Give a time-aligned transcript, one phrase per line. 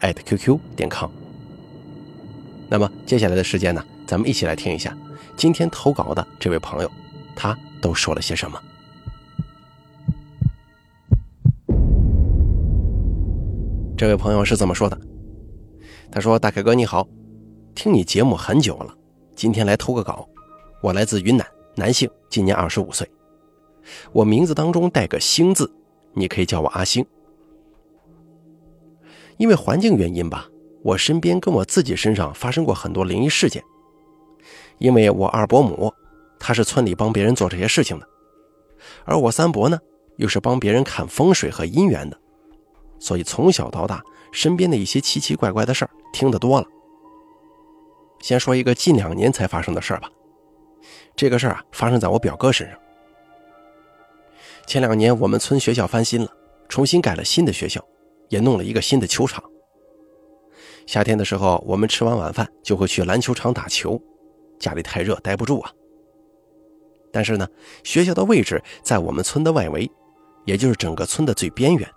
[0.00, 1.10] 艾特 qq 点 com。
[2.68, 4.96] 那么接下来的时间呢，咱们一起来听一下
[5.36, 6.90] 今天投稿的这位朋友，
[7.34, 8.60] 他都说了些什么。
[13.96, 14.96] 这位朋友是这么说的
[16.08, 17.08] ：“他说，大凯哥你好，
[17.74, 18.94] 听你节目很久了，
[19.34, 20.28] 今天来投个稿。
[20.80, 21.44] 我来自云南，
[21.74, 23.10] 男性，今年二十五岁，
[24.12, 25.68] 我名字当中带个星字，
[26.12, 27.04] 你可以叫我阿星。
[29.38, 30.48] 因为环境原因吧。”
[30.80, 33.62] 我身边跟我自己身上发生过很多灵异事件，
[34.78, 35.92] 因为我二伯母，
[36.38, 38.08] 她是村里帮别人做这些事情的，
[39.04, 39.76] 而我三伯呢，
[40.18, 42.16] 又是帮别人看风水和姻缘的，
[43.00, 46.66] 所以从小到大，身边的一些奇奇怪怪的事儿听得多了。
[48.20, 50.08] 先说一个近两年才发生的事儿吧，
[51.16, 52.78] 这个事儿啊，发生在我表哥身上。
[54.64, 56.32] 前两年我们村学校翻新了，
[56.68, 57.84] 重新盖了新的学校，
[58.28, 59.42] 也弄了一个新的球场。
[60.86, 64.00] 夏天的时候，我们吃完晚饭就会去篮球场打球，
[64.58, 65.70] 家里太热待不住啊。
[67.12, 67.48] 但是呢，
[67.84, 69.90] 学校的位置在我们村的外围，
[70.44, 71.88] 也就是整个村的最边缘。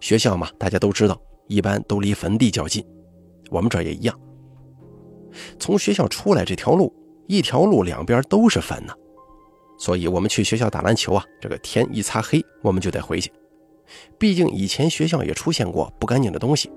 [0.00, 2.84] 学校嘛，大家都知道，一般都离坟地较近，
[3.50, 4.18] 我们这儿也一样。
[5.58, 6.94] 从学校出来这条路，
[7.26, 8.94] 一条路两边都是坟呢，
[9.78, 13.32] 所以我们去学校打篮球啊，这个天一擦黑，我们就得回去，
[14.18, 16.70] 毕竟以前学校也出现过不干净的东西。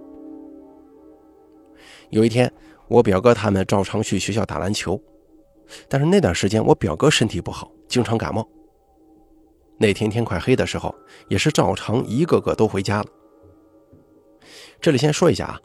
[2.10, 2.52] 有一天，
[2.88, 5.02] 我表哥他们照常去学校打篮球，
[5.90, 8.48] 但是那段时间我表哥身体不好，经常感冒。
[9.78, 10.94] 那天天快黑的时候，
[11.28, 13.08] 也是照常一个个都回家了。
[14.80, 15.60] 这里先说一下啊，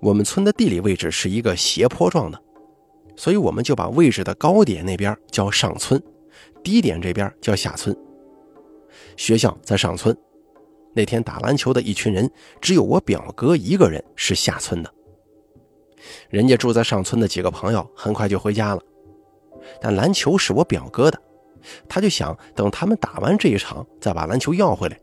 [0.00, 2.42] 我们村的地理位置是一个斜坡状的，
[3.14, 6.02] 所以我们就把位置的高点那边叫上村，
[6.64, 7.96] 低点这边叫下村。
[9.16, 10.16] 学校在上村，
[10.98, 12.28] 那天打篮球的一群人，
[12.60, 14.92] 只有我表哥一个人是下村的。
[16.28, 18.82] 人家住在上村的几个朋友很快就回家了，
[19.80, 21.22] 但篮球是我表哥的，
[21.88, 24.98] 他就想等他们打完这一场再把篮球要回来。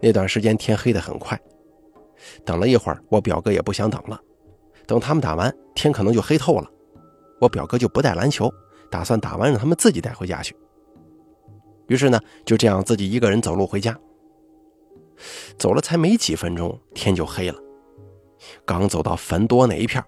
[0.00, 1.36] 那段时间天黑的很快，
[2.44, 4.20] 等了一会儿，我表哥也不想等了，
[4.86, 6.70] 等他们打完天可能就黑透了，
[7.40, 8.48] 我表哥就不带篮球，
[8.88, 10.54] 打算打完让他们自己带回家去。
[11.88, 13.98] 于是呢，就这样自己一个人走路回家，
[15.58, 17.58] 走了才没几分钟，天就黑了。
[18.64, 20.02] 刚走到坟多那一片，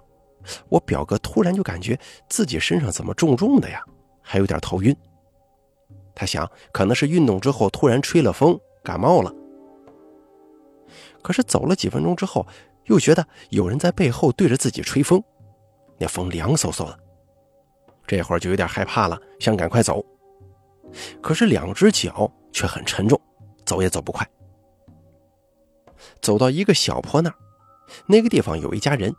[0.69, 1.99] 我表哥突然就感觉
[2.29, 3.83] 自己身上怎么重重的呀，
[4.23, 4.97] 还有点头晕。
[6.15, 9.35] 他想可能是运动之后突然吹了风感冒了。
[11.23, 12.47] 可是走了几分钟之后，
[12.85, 15.23] 又觉得有人在背后对着自己吹风，
[15.99, 16.99] 那风凉飕飕的。
[18.07, 20.05] 这会儿就有点害怕了，想赶快走，
[21.21, 23.21] 可是两只脚却很沉重，
[23.65, 24.29] 走也走不快。
[26.21, 27.35] 走到一个小坡那儿。
[28.07, 29.15] 那个地方有一家人，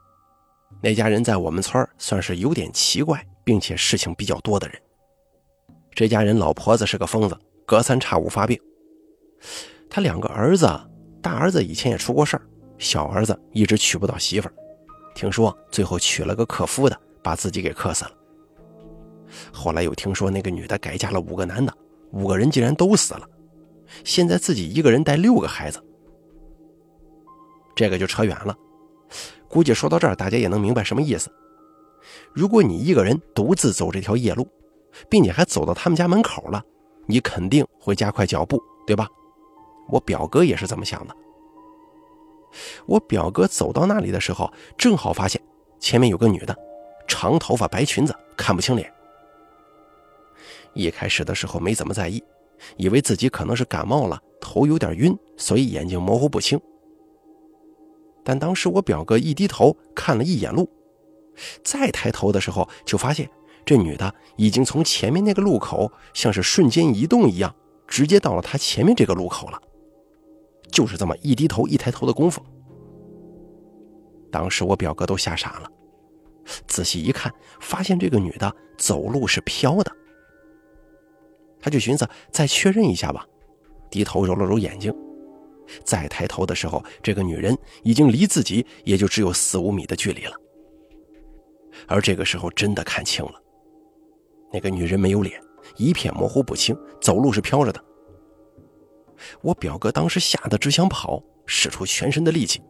[0.81, 4.81] 那家人在我们村算是有点奇怪，并且事情比较多的人。
[5.93, 8.57] 这家人老婆子是个疯子，隔三差五发病。
[9.89, 10.65] 他两个儿子，
[11.21, 12.43] 大儿子以前也出过事儿，
[12.77, 14.53] 小儿子一直娶不到媳妇儿，
[15.13, 18.11] 听说最后娶了个克夫的，把自己给克死了。
[19.51, 21.73] 后来又听说那个女的改嫁了五个男的，
[22.11, 23.27] 五个人竟然都死了，
[24.05, 25.83] 现在自己一个人带六个孩子。
[27.81, 28.55] 这个就扯远了，
[29.47, 31.31] 估计说到这儿，大家也能明白什么意思。
[32.31, 34.47] 如果你一个人独自走这条夜路，
[35.09, 36.63] 并且还走到他们家门口了，
[37.07, 39.07] 你肯定会加快脚步，对吧？
[39.89, 41.15] 我表哥也是这么想的。
[42.85, 45.41] 我表哥走到那里的时候，正好发现
[45.79, 46.55] 前面有个女的，
[47.07, 48.93] 长头发、白裙子，看不清脸。
[50.75, 52.23] 一开始的时候没怎么在意，
[52.77, 56.61] 以为自己可能是感冒了，头有点晕，所以眼睛模糊不清。
[58.23, 60.69] 但当时我表哥一低头看了一眼路，
[61.63, 63.29] 再抬头的时候，就发现
[63.65, 67.55] 这女的已经从前面那个路口，像是瞬间移动一样，
[67.87, 69.61] 直接到了他前面这个路口了。
[70.71, 72.41] 就是这么一低头一抬头的功夫，
[74.31, 75.69] 当时我表哥都吓傻了。
[76.67, 79.91] 仔细一看，发现这个女的走路是飘的，
[81.59, 83.25] 他就寻思再确认一下吧，
[83.89, 84.93] 低头揉了揉眼睛。
[85.83, 90.35] 再抬头的时候，这个女人已经离自己也就只有四五米的距离了。
[91.87, 93.33] 而这个时候真的看清了，
[94.51, 95.41] 那个女人没有脸，
[95.77, 97.83] 一片模糊不清，走路是飘着的。
[99.41, 102.61] 我表哥当时吓得只想跑，使出全身的力气，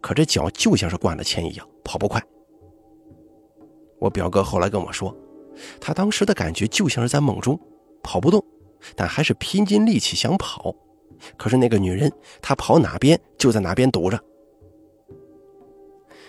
[0.00, 2.22] 可这脚就像是灌了铅一样，跑不快。
[3.98, 5.16] 我表哥后来跟我说，
[5.80, 7.58] 他当时的感觉就像是在梦中，
[8.02, 8.44] 跑不动。
[8.94, 10.74] 但还是拼尽力气想跑，
[11.36, 12.12] 可是那个女人，
[12.42, 14.18] 她跑哪边就在哪边堵着。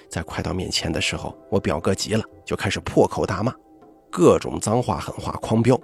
[0.09, 3.53] 在快到面前的时候，我表哥急了，就开始破口大骂，
[4.12, 5.80] 各种脏话狠话狂飙。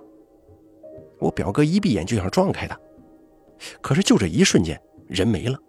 [1.20, 2.80] 我表哥一闭眼就想撞开他，
[3.82, 5.60] 可是就这一瞬间，人没了。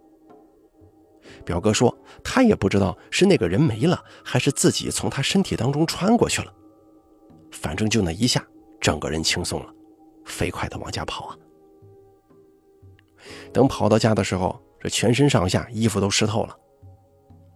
[1.45, 6.53] 表哥说，他也不知道是那个人没了，还是自己从他身体当中穿过去了，
[7.51, 8.45] 反正就那一下，
[8.79, 9.73] 整个人轻松了。
[10.25, 11.37] 飞快地往家跑啊！
[13.51, 16.55] 等跑到家的时候，这全身上下衣服都湿透了。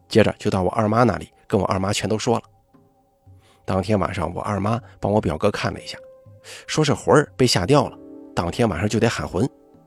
[0.07, 2.43] 接着就到我二妈那里，跟我二妈全都说了。
[3.65, 5.97] 当天晚上，我二妈帮我表哥看了一下，
[6.67, 7.97] 说是魂儿被吓掉了，
[8.33, 9.45] 当天晚上就得喊魂，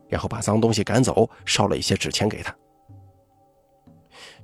[0.09, 2.55] 然后把脏东西赶走，烧了一些纸钱给他。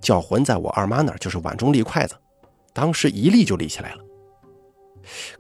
[0.01, 2.15] 叫魂在我二妈那儿就是碗中立筷子，
[2.73, 4.03] 当时一立就立起来了。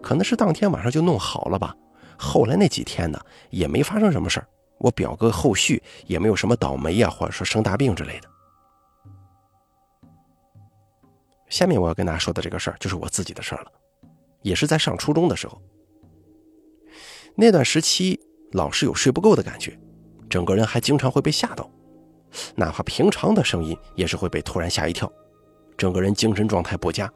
[0.02, 1.74] 可能是当天晚上就弄好了吧。
[2.18, 3.18] 后来那几天呢，
[3.50, 4.46] 也没发生什么事儿。
[4.78, 8.28] 我表哥后续也没有什么倒霉呀，或者说生大病之类的。
[11.48, 13.72] 下面我要跟大家说的这个事儿，就是我自己的事儿了，
[14.42, 15.60] 也是在上初中的时候。
[17.34, 18.18] 那段时期
[18.52, 19.78] 老是有睡不够的感觉，
[20.28, 21.70] 整个人还经常会被吓到，
[22.54, 25.10] 哪怕平常的声音也是会被突然吓一跳，
[25.76, 27.10] 整个人精神状态不佳，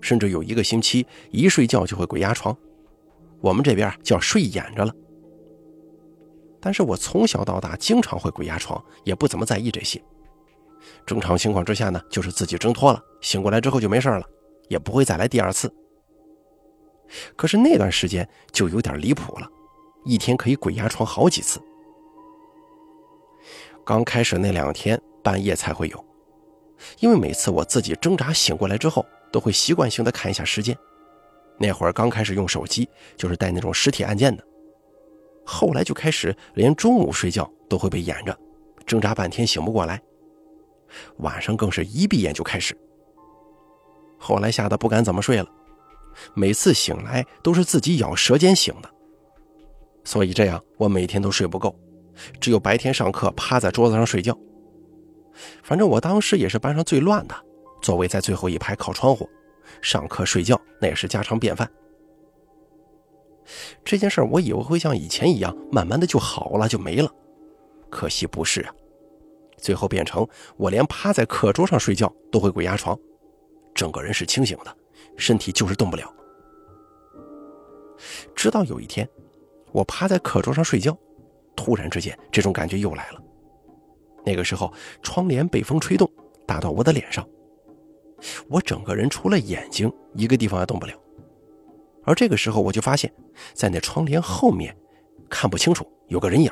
[0.00, 2.56] 甚至有一个星期一睡觉就会鬼压床。
[3.40, 4.92] 我们这边叫睡眼着了，
[6.60, 10.02] 但是我从小到大经常会鬼压床，也不怎么在意这些。
[11.04, 14.24] 正常情况之下呢，就是自己挣脱了，醒过来之后就没事了，
[14.68, 15.72] 也不会再来第二次。
[17.36, 19.48] 可是那段时间就有点离谱了，
[20.04, 21.60] 一天可以鬼压床好几次。
[23.84, 26.04] 刚开始那两天半夜才会有，
[27.00, 30.76] 因为每次我自己挣扎醒过来之后，都会习惯性的看一下时间。
[31.58, 34.44] 那会儿刚开始用手机，就是带那种实体按键的。
[35.50, 38.38] 后来就开始连中午睡觉都会被掩着，
[38.84, 39.98] 挣扎半天醒不过来。
[41.20, 42.76] 晚上更是一闭眼就开始。
[44.18, 45.48] 后来吓得不敢怎么睡了，
[46.34, 48.90] 每次醒来都是自己咬舌尖醒的。
[50.04, 51.74] 所以这样我每天都睡不够，
[52.38, 54.38] 只有白天上课趴在桌子上睡觉。
[55.62, 57.34] 反正我当时也是班上最乱的，
[57.80, 59.26] 座位在最后一排靠窗户。
[59.80, 61.66] 上课睡觉那也是家常便饭。
[63.84, 67.12] 这件事我以为会像以前一样，慢慢的就好了，就没了。
[67.90, 68.74] 可惜不是啊，
[69.56, 72.98] 最后变成我连趴在课桌上睡觉都会鬼压床，
[73.74, 74.76] 整个人是清醒的，
[75.16, 76.12] 身体就是动不了。
[78.34, 79.08] 直到有一天，
[79.72, 80.96] 我趴在课桌上睡觉，
[81.56, 83.22] 突然之间这种感觉又来了。
[84.24, 84.72] 那个时候
[85.02, 86.10] 窗帘被风吹动，
[86.46, 87.26] 打到我的脸上。
[88.48, 90.92] 我整个人除了眼睛一个地方也动不了，
[92.08, 93.12] 而这个时候我就发现，
[93.52, 94.74] 在那窗帘后面，
[95.28, 96.50] 看不清楚有个人影，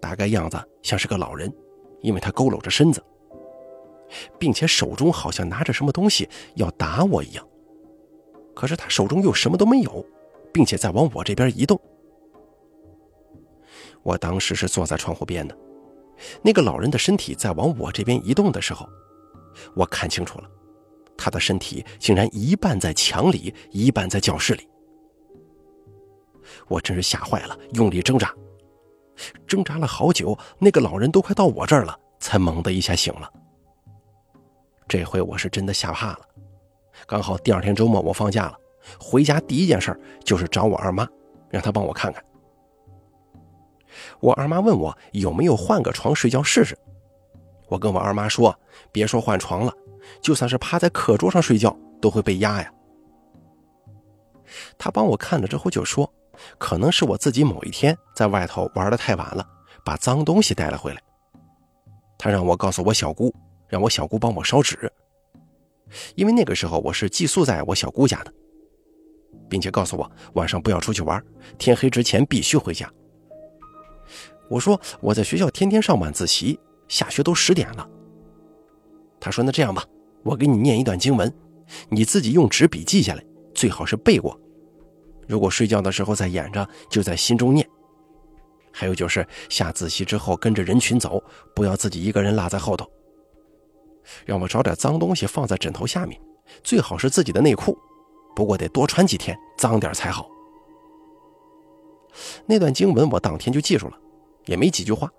[0.00, 1.52] 大概样子像是个老人，
[2.00, 3.04] 因为他佝偻着身子，
[4.38, 7.46] 并且手中好像拿着什么东西要打我一样，
[8.54, 10.02] 可是他手中又什么都没有，
[10.54, 11.78] 并且在往我这边移动。
[14.02, 15.54] 我当时是坐在窗户边的，
[16.40, 18.88] 那个老人的身体在往我这边移动的时候。
[19.74, 20.50] 我看清楚了，
[21.16, 24.68] 他的身体竟然一半在墙里，一半在教室里。
[26.68, 28.34] 我真是吓坏了，用力挣扎，
[29.46, 33.30] 挣扎了好久，那个老人都快到我这儿了，才猛的一下醒了。
[34.86, 36.20] 这回我是真的吓怕了。
[37.06, 38.58] 刚好第二天周末我放假了，
[39.00, 41.08] 回家第一件事就是找我二妈，
[41.50, 42.22] 让她帮我看看。
[44.20, 46.76] 我二妈问我有没有换个床睡觉试试。
[47.68, 48.54] 我跟我二妈说
[48.92, 49.72] ：“别说换床了，
[50.20, 52.72] 就算是趴在课桌上睡觉都会被压呀。”
[54.78, 56.12] 他帮我看了之后就说
[56.58, 59.46] ：“可能是我自己某一天在外头玩的太晚了，
[59.84, 61.02] 把脏东西带了回来。”
[62.18, 63.34] 他让我告诉我小姑，
[63.68, 64.90] 让我小姑帮我烧纸，
[66.14, 68.32] 因为那个时候我是寄宿在我小姑家的，
[69.48, 71.22] 并且告诉我晚上不要出去玩，
[71.58, 72.90] 天黑之前必须回家。
[74.48, 76.58] 我说我在学校天天上晚自习。
[76.86, 77.88] 下学都十点了。
[79.18, 79.82] 他说：“那这样吧，
[80.24, 81.32] 我给你念一段经文，
[81.88, 84.38] 你自己用纸笔记下来，最好是背过。
[85.28, 87.66] 如果睡觉的时候再演着，就在心中念。
[88.72, 91.22] 还有就是下自习之后跟着人群走，
[91.54, 92.90] 不要自己一个人落在后头。
[94.26, 96.20] 让我找点脏东西放在枕头下面，
[96.62, 97.78] 最好是自己的内裤，
[98.34, 100.28] 不过得多穿几天，脏点才好。
[102.46, 103.98] 那段经文我当天就记住了，
[104.46, 105.10] 也没几句话。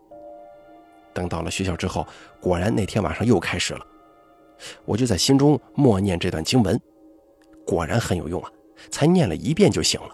[1.14, 2.06] 等到了学校之后，
[2.42, 3.86] 果然那天晚上又开始了，
[4.86, 6.80] 我就在心中默念这段经文，
[7.66, 8.52] 果然很有用啊，
[8.90, 10.10] 才念了一遍就醒了。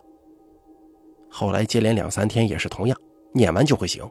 [1.29, 2.97] 后来接连两三天也是同样，
[3.33, 4.03] 念完就会醒。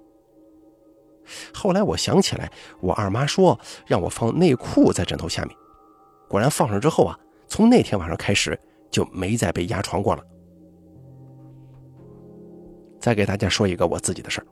[1.53, 5.57] 后来我想起来，我二妈说让我放内裤在枕头下面，
[6.29, 8.59] 果然放上之后啊，从那天晚上开始
[8.91, 10.25] 就没再被压床过了。
[12.99, 14.47] 再给大家说一个我自己的事儿。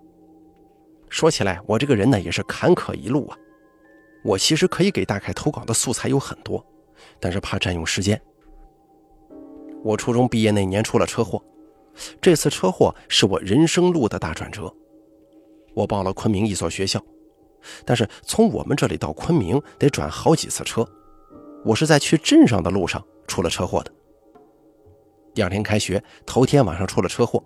[1.09, 3.37] 说起来，我这个人呢也是坎坷一路啊。
[4.29, 6.63] 我其实可以给大凯投稿的素材有很多，
[7.19, 8.21] 但是怕占用时间。
[9.83, 11.43] 我初中毕业那年出了车祸，
[12.21, 14.71] 这次车祸是我人生路的大转折。
[15.73, 17.03] 我报了昆明一所学校，
[17.87, 20.87] 但是从我们这里到昆明得转好几次车。
[21.65, 23.91] 我是在去镇上的路上出了车祸的。
[25.33, 27.43] 第二天开学，头天晚上出了车祸。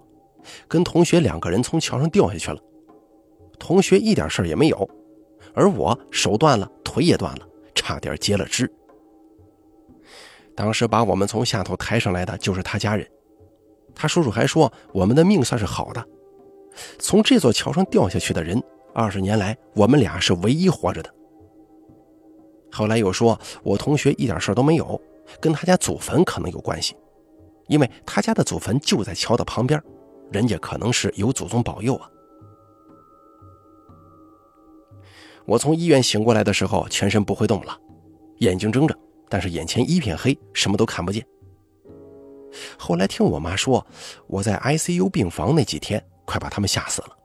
[0.67, 2.59] 跟同学两个人从桥上掉下去了，
[3.57, 4.91] 同学一点事儿也没有，
[5.55, 8.71] 而我手断了，腿也断了，差点截了肢。
[10.55, 13.09] 当时把我们从下头抬上来的就是他家人，
[13.95, 16.05] 他叔叔还说我们的命算是好的，
[16.99, 18.63] 从这座桥上掉下去的人，
[18.95, 21.15] 二十年来我们俩是唯一活着的。
[22.71, 25.01] 后来又说我同学一点事都没有，
[25.41, 26.97] 跟他家祖坟可能有关系，
[27.69, 29.83] 因为他家的祖坟就在桥的旁边。
[30.31, 32.09] 人家可能是有祖宗保佑啊！
[35.47, 37.79] 我从医院醒过来的时候，全身不会动了，
[38.39, 41.25] 眼睛睁着，但是眼前一片黑，什么都看不见。
[42.79, 43.85] 后来听我妈说，
[44.27, 47.17] 我在 ICU 病房那几天，快把他们吓死了。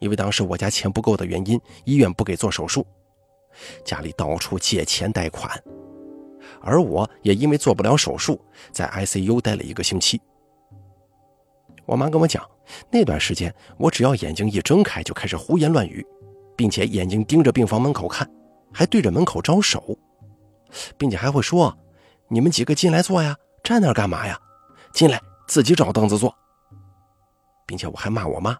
[0.00, 2.84] 因为当时我家钱不够的原因，医院不给做手术，
[3.84, 5.62] 家里到处借钱贷款，
[6.60, 8.40] 而我也因为做不了手术，
[8.72, 10.20] 在 ICU 待了一个星期。
[11.84, 12.44] 我妈跟我讲，
[12.90, 16.04] 那段时间我只要眼睛一睁开就开始胡言乱语，
[16.62, 18.24] 并且眼睛盯着病房门口看，
[18.72, 19.98] 还对着门口招手，
[20.96, 21.76] 并且还会说
[22.30, 24.38] ：“你们几个进来坐呀，站那干嘛呀？
[24.94, 26.32] 进来自己找凳子坐。”
[27.66, 28.56] 并且我还骂我妈：“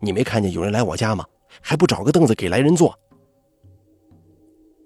[0.00, 1.26] 你没看见有人来我家吗？
[1.60, 2.98] 还不找个凳子给来人坐？”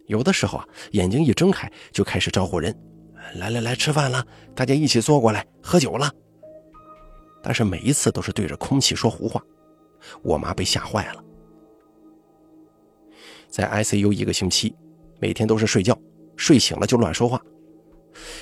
[0.08, 2.76] 有的时候啊，眼睛一睁开就开始招呼人
[3.38, 6.10] ：“来来来，吃饭了，大家一起坐过来喝酒了。”
[7.44, 9.40] 但是每一次都是对着空气说胡话，
[10.20, 11.22] 我妈被吓坏了。
[13.48, 14.74] 在 ICU 一个星期，
[15.18, 15.98] 每天都是睡觉，
[16.36, 17.40] 睡醒了就乱说话，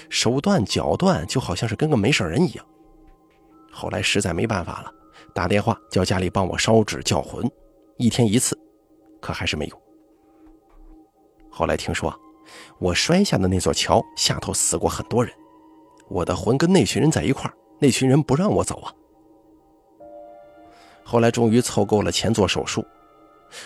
[0.08, 2.66] 手断脚断，就好像是跟个没事人一样。
[3.70, 4.92] 后来实在没办法了，
[5.34, 7.48] 打电话叫家里帮我烧纸叫魂，
[7.98, 8.58] 一天一次，
[9.20, 9.82] 可还是没用。
[11.50, 12.14] 后来听说，
[12.78, 15.32] 我摔下的那座桥下头死过很多人，
[16.08, 17.54] 我的魂跟那群人在一块儿。
[17.78, 18.92] 那群人不让我走啊！
[21.04, 22.82] 后来终于凑够了钱做手术，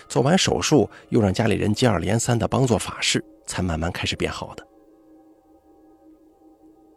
[0.08, 4.66] 做完手术又让家里人接二连三的帮做法事，才慢慢开始变好的。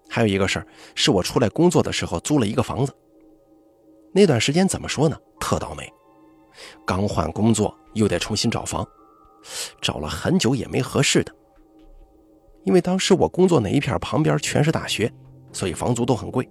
[0.10, 2.94] 还有一个事儿，是我出来工作的时候租了一个房子。
[4.12, 5.18] 那段时间怎么说呢？
[5.40, 5.92] 特倒霉，
[6.86, 8.88] 刚换工作又得重新找房，
[9.82, 11.34] 找了很久也没合适的。
[12.63, 15.12] 因为当时我工作那一片旁边全是大学，
[15.52, 16.48] 所以房租都很贵。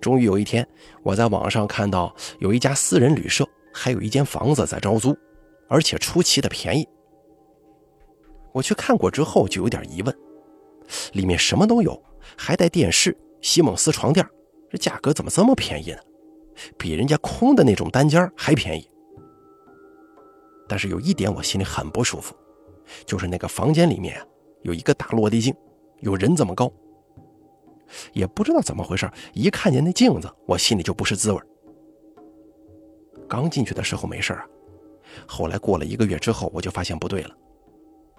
[0.00, 0.66] 终于有一天，
[1.02, 5.16] 我在网上看到有一家私人旅社，还有一间房子在招租，
[5.68, 6.86] 而且出奇的便宜。
[8.52, 10.14] 我去看过之后就有点疑问，
[11.12, 12.00] 里面什么都有，
[12.36, 14.26] 还带电视、席梦思床垫，
[14.70, 15.98] 这价格怎么这么便宜呢？
[16.76, 18.86] 比人家空的那种单间还便宜。
[20.68, 22.34] 但是有一点我心里很不舒服，
[23.06, 24.26] 就是那个房间里面啊
[24.62, 25.54] 有一个大落地镜，
[26.00, 26.70] 有人这么高。
[28.12, 31.40] 也不知道怎么回事，一看见那镜子，我心里就不是滋味。
[33.32, 34.44] 刚进去的时候没事啊，
[35.26, 37.34] 后来过了一个月之后，我就发现不对了，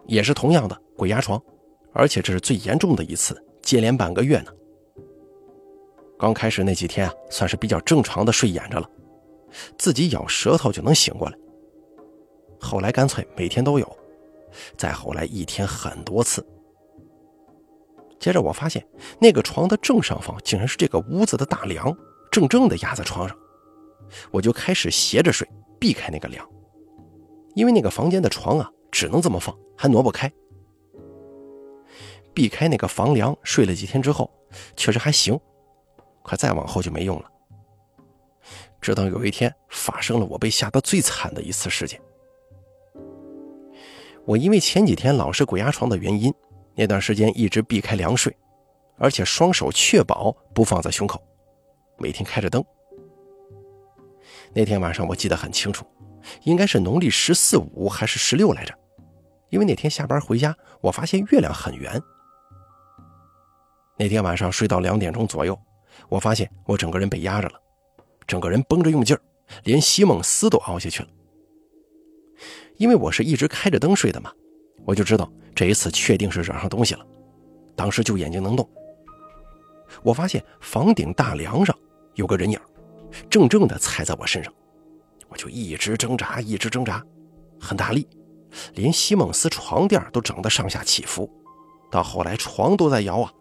[0.07, 1.39] 也是同样的鬼压床，
[1.93, 4.51] 而且这是最严重的一次，接连半个月呢。
[6.17, 8.89] 刚开始那几天啊，算是比较正常的睡眼着了，
[9.77, 11.37] 自己咬舌头就能醒过来。
[12.59, 13.97] 后来干脆每天都有，
[14.75, 16.43] 再后来一天很多次。
[18.19, 18.83] 接着我发现，
[19.19, 21.95] 那个床的正上方竟然是这个屋子的大梁，
[22.31, 23.37] 正正的压在床上。
[24.31, 25.47] 我就开始斜着睡，
[25.79, 26.47] 避开那个梁，
[27.55, 30.31] 因为那个房间的床啊，只能这么放，还挪不开。
[32.33, 34.29] 避开那个房梁，睡了几天之后，
[34.75, 35.39] 确实还行，
[36.23, 37.29] 可再往后就没用了。
[38.81, 42.01] 直到有一天发生了我被吓得最惨的一次事件。
[44.25, 46.33] 我因为前几天老是鬼压床的原因，
[46.75, 48.35] 那段时间一直避开凉睡，
[48.97, 51.21] 而且双手确保不放在胸口，
[51.97, 52.63] 每天开着灯。
[54.53, 55.85] 那天晚上我记得很清楚，
[56.43, 58.73] 应该是农历十四五还是十六来着，
[59.49, 62.01] 因为那天下班回家，我发现月亮很圆。
[63.97, 65.57] 那天晚上睡到两点钟左右，
[66.09, 67.59] 我发现我整个人被压着了。
[68.25, 69.21] 整个人绷着用劲儿，
[69.63, 71.09] 连席梦思都凹下去了。
[72.77, 74.31] 因为我是一直开着灯睡的嘛，
[74.85, 77.05] 我就知道这一次确定是惹上东西了。
[77.75, 78.67] 当时就眼睛能动，
[80.03, 81.77] 我发现房顶大梁上
[82.15, 82.59] 有个人影，
[83.29, 84.53] 正正的踩在我身上，
[85.29, 87.03] 我就一直挣扎，一直挣扎，
[87.59, 88.07] 很大力，
[88.73, 91.29] 连席梦思床垫都整得上下起伏，
[91.91, 93.31] 到后来床都在摇啊。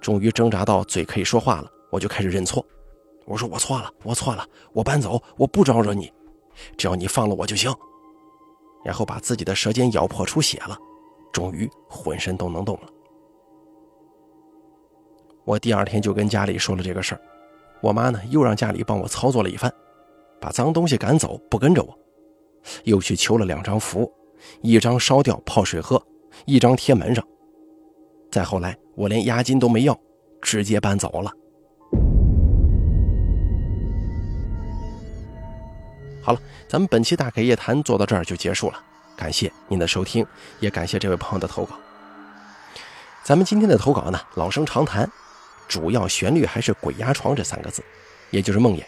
[0.00, 2.64] 终于挣扎到嘴可以说话了，我就开始认错。
[3.26, 6.12] 我说我错了，我错了，我搬走，我不招惹你，
[6.76, 7.72] 只要你放了我就行。
[8.84, 10.78] 然后把自己的舌尖咬破出血了，
[11.32, 12.88] 终于浑身都能动了。
[15.44, 17.20] 我第二天就跟家里说了这个事儿，
[17.80, 19.72] 我妈呢又让家里帮我操作了一番，
[20.40, 21.98] 把脏东西赶走，不跟着我，
[22.84, 24.10] 又去求了两张符，
[24.62, 26.02] 一张烧掉泡水喝，
[26.44, 27.24] 一张贴门上。
[28.30, 29.98] 再后来，我连押金都没要，
[30.42, 31.32] 直接搬走了。
[36.20, 38.78] 好了，咱们本期大凯夜谈做到这儿就结束了，
[39.16, 40.26] 感谢您的收听，
[40.60, 41.76] 也感谢这位朋友的投稿。
[43.24, 45.10] 咱们今天的投稿呢，老生常谈，
[45.68, 47.84] 主要旋律还是“鬼压床”这三个字，
[48.30, 48.82] 也就是梦魇。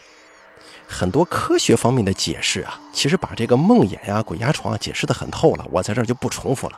[0.87, 6.77] 很多科学方面的解释啊，其实把这个梦魇呀、鬼压床啊解释的很透了，我在这就不重复了。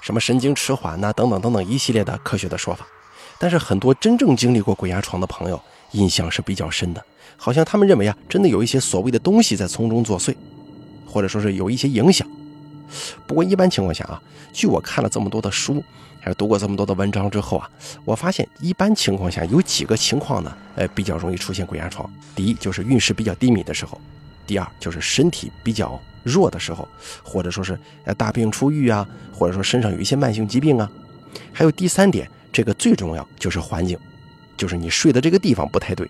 [0.00, 2.84] 什么神经迟缓呐，等等等等一系列的科学的说法。
[3.38, 5.60] 但是很多真正经历过鬼压床的朋友，
[5.92, 7.04] 印象是比较深的。
[7.36, 10.34] 好像他们认为啊，真的有一些所谓的东西在从中作祟，
[11.06, 12.26] 或者说是有一些影响。
[13.26, 14.20] 不过一般情况下啊，
[14.52, 15.82] 据我看了这么多的书，
[16.20, 17.68] 还有读过这么多的文章之后啊，
[18.04, 22.08] 我发现一般情况下有几个情况呢，呃，比较容易出现鬼压床。
[22.34, 24.00] 第一就是运势比较低迷的时候，
[24.46, 26.88] 第二就是身体比较弱的时候，
[27.22, 30.90] 或者说是呃大病初愈啊，或者说身上有一些慢性疾病啊，
[31.52, 33.98] 还有第三点，这个最重要就是环境，
[34.56, 36.08] 就是你睡的这个地方不太对。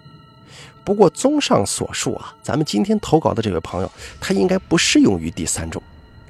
[0.84, 3.90] 不过，综上所述啊，咱们今天投稿的这位朋友，
[4.20, 5.80] 他应该不适用于第三种，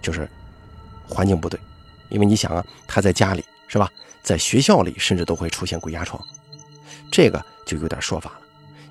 [0.03, 0.29] 就是
[1.09, 1.59] 环境不对。
[2.09, 3.91] 因为你想啊，他在家里是吧，
[4.23, 6.23] 在学校里甚至都会出现鬼压床，
[7.11, 8.41] 这个就有点说法了，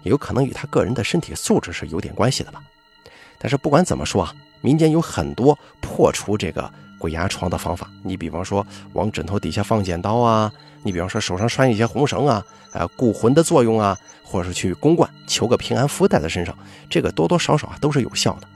[0.04, 2.62] 也有可能与他个人的身体素质是有点关系的吧。
[3.38, 10.52] 但是不管怎么说啊，民间有很多破除这个鬼压床的方法，你比方说往枕头底下放剪刀啊。
[10.84, 12.44] 你比方说手上拴一些红绳啊，
[12.74, 16.58] 啊，固魂的作用啊，或者是去公观求个平安符带在身上，
[16.90, 18.48] 这个多多少少啊都是有效的。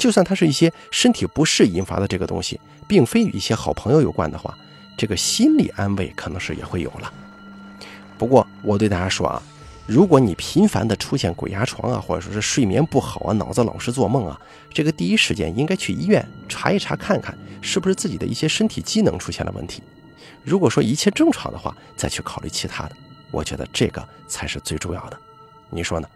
[0.00, 2.58] 就算它是一些身体不适引发的这个东西，
[2.88, 4.56] 并非与一些好朋友有关的话，
[4.96, 7.12] 这个心理安慰可能是也会有了。
[8.16, 9.42] 不过我对大家说啊，
[9.86, 14.40] 如果你频繁的出现鬼压床啊，或者说是睡眠不好啊，脑子老是做梦啊，
[14.72, 19.82] 这个第一时间应该去医院查一查，看看是不是自己的一些身体机能出现了问题。
[20.42, 22.96] 如果说一切正常的话，再去考虑其他的，
[23.30, 25.18] 我觉得这个才是最重要的，
[25.68, 26.08] 你说呢？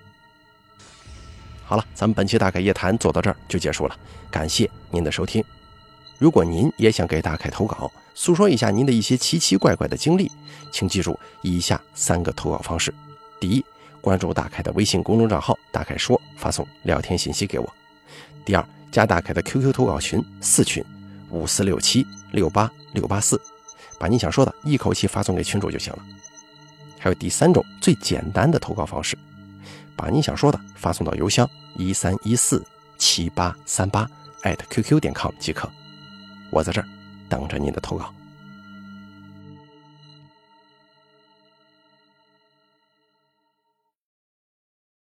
[1.66, 3.96] 好了，咱们本期大凯夜谈做到这儿就结束了，
[4.31, 5.42] 感谢您的收听。
[6.18, 10.31] 如果您也想给大凯投稿，诉说一下您的一些奇奇怪怪的经历，
[10.70, 12.94] 请记住以下三个投稿方式：
[13.40, 13.64] 第一，
[14.00, 17.66] 关注大凯的微信公众账号“大凯说”，发送聊天信息给我；
[18.44, 20.85] 第二，加大凯的 QQ 投稿群四群
[21.31, 23.40] 五四六七六八六八四。
[23.98, 25.98] 把你想说的一口气发送给群主就行了。
[26.98, 29.16] 还有第三种最简单的投稿方式，
[29.96, 32.64] 把你想说的发送到邮箱一三一四
[32.98, 34.09] 七八三八
[34.42, 35.68] 艾特 QQ 点 com 即可。
[36.50, 36.87] 我在这儿
[37.28, 38.12] 等着您的投稿。